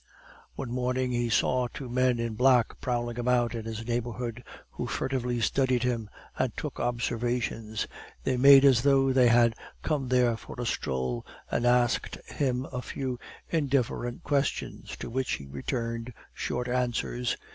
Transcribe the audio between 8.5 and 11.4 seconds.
as though they had come there for a stroll,